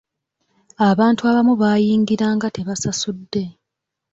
[0.89, 3.43] Abantu abamu baayingiranga tebasasudde.